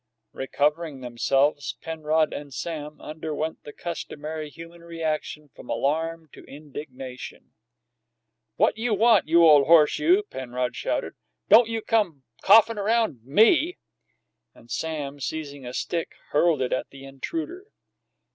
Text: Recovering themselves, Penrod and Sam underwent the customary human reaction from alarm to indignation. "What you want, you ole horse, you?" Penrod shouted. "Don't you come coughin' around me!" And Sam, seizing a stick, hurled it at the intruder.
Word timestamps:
Recovering 0.33 1.01
themselves, 1.01 1.73
Penrod 1.79 2.33
and 2.33 2.51
Sam 2.51 2.99
underwent 2.99 3.59
the 3.63 3.71
customary 3.71 4.49
human 4.49 4.81
reaction 4.83 5.49
from 5.55 5.69
alarm 5.69 6.27
to 6.33 6.43
indignation. 6.45 7.53
"What 8.55 8.79
you 8.79 8.95
want, 8.95 9.27
you 9.27 9.45
ole 9.45 9.65
horse, 9.65 9.99
you?" 9.99 10.23
Penrod 10.23 10.75
shouted. 10.75 11.13
"Don't 11.49 11.69
you 11.69 11.83
come 11.83 12.23
coughin' 12.41 12.79
around 12.79 13.23
me!" 13.23 13.77
And 14.55 14.71
Sam, 14.71 15.19
seizing 15.19 15.67
a 15.67 15.71
stick, 15.75 16.13
hurled 16.31 16.63
it 16.63 16.73
at 16.73 16.89
the 16.89 17.03
intruder. 17.05 17.67